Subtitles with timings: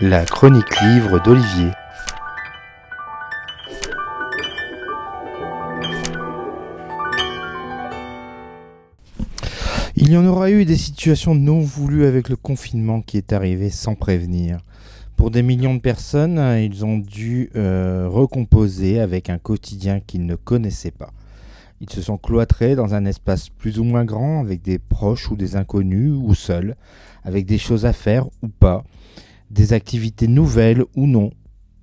[0.00, 1.70] La chronique livre d'Olivier.
[9.96, 13.70] Il y en aura eu des situations non voulues avec le confinement qui est arrivé
[13.70, 14.58] sans prévenir.
[15.16, 20.34] Pour des millions de personnes, ils ont dû euh, recomposer avec un quotidien qu'ils ne
[20.34, 21.12] connaissaient pas.
[21.82, 25.36] Ils se sont cloîtrés dans un espace plus ou moins grand avec des proches ou
[25.36, 26.76] des inconnus ou seuls,
[27.24, 28.84] avec des choses à faire ou pas,
[29.50, 31.32] des activités nouvelles ou non,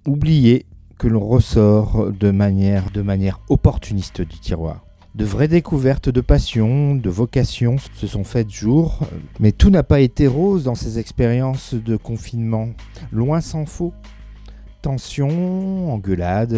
[0.07, 0.65] oubliées
[0.97, 4.85] que l'on ressort de manière, de manière opportuniste du tiroir.
[5.15, 9.01] De vraies découvertes de passion, de vocation se sont faites jour,
[9.41, 12.69] mais tout n'a pas été rose dans ces expériences de confinement.
[13.11, 13.93] Loin s'en faut.
[14.81, 16.55] Tensions, engueulades,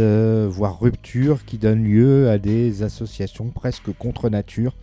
[0.48, 4.76] voire ruptures qui donnent lieu à des associations presque contre nature,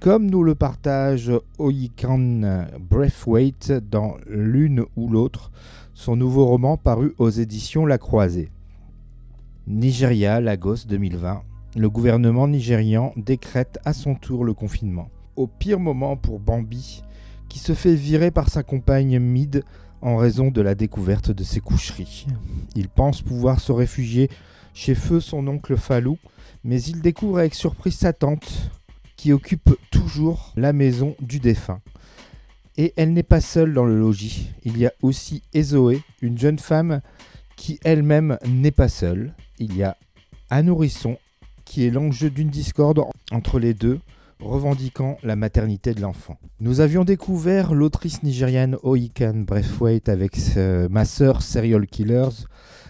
[0.00, 5.52] comme nous le partage Oyikan Breathwaite dans L'une ou l'autre,
[5.94, 8.50] son nouveau roman paru aux éditions La Croisée.
[9.66, 11.42] Nigeria, Lagos 2020
[11.74, 15.08] le gouvernement nigérian décrète à son tour le confinement.
[15.36, 17.02] Au pire moment pour Bambi,
[17.48, 19.64] qui se fait virer par sa compagne Mid
[20.02, 22.26] en raison de la découverte de ses coucheries.
[22.74, 24.28] Il pense pouvoir se réfugier
[24.74, 26.18] chez feu son oncle Falou,
[26.64, 28.70] mais il découvre avec surprise sa tante,
[29.16, 31.80] qui occupe toujours la maison du défunt.
[32.76, 34.50] Et elle n'est pas seule dans le logis.
[34.64, 37.00] Il y a aussi Ezoé, une jeune femme
[37.56, 39.34] qui elle-même n'est pas seule.
[39.58, 39.96] Il y a
[40.50, 41.18] un nourrisson
[41.64, 44.00] qui est l'enjeu d'une discorde entre les deux,
[44.42, 46.36] revendiquant la maternité de l'enfant.
[46.60, 50.36] Nous avions découvert l'autrice nigériane Oikan Breathwaite avec
[50.90, 52.46] Ma sœur Serial Killers,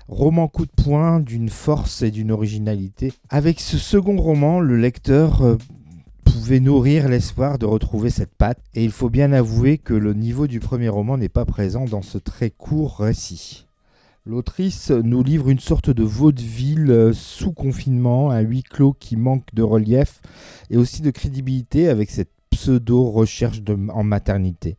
[0.08, 3.12] roman coup de poing d'une force et d'une originalité.
[3.28, 5.56] Avec ce second roman, le lecteur euh,
[6.24, 10.46] pouvait nourrir l'espoir de retrouver cette patte, et il faut bien avouer que le niveau
[10.46, 13.66] du premier roman n'est pas présent dans ce très court récit.
[14.24, 19.52] L'autrice nous livre une sorte de vaudeville euh, sous confinement, un huis clos qui manque
[19.52, 20.20] de relief
[20.70, 23.62] et aussi de crédibilité avec cette pseudo-recherche
[23.92, 24.76] en maternité.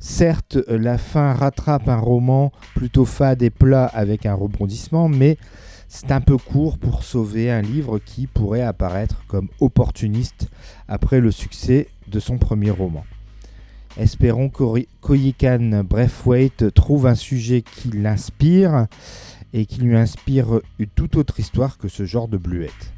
[0.00, 5.38] Certes, la fin rattrape un roman plutôt fade et plat avec un rebondissement, mais
[5.88, 10.48] c'est un peu court pour sauver un livre qui pourrait apparaître comme opportuniste
[10.88, 13.04] après le succès de son premier roman.
[13.98, 18.86] Espérons qu'Oyikan Breathwaite trouve un sujet qui l'inspire
[19.52, 22.92] et qui lui inspire une toute autre histoire que ce genre de bluette.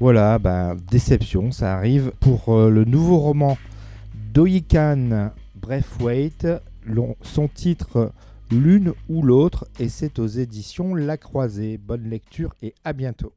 [0.00, 3.56] Voilà, bah, déception, ça arrive pour euh, le nouveau roman
[4.32, 6.48] d'Oyikan Breathwaite,
[7.22, 8.12] son titre
[8.50, 11.76] L'une ou l'autre, et c'est aux éditions La Croisée.
[11.76, 13.34] Bonne lecture et à bientôt.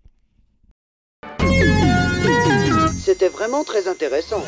[2.93, 4.41] C'était vraiment très intéressant.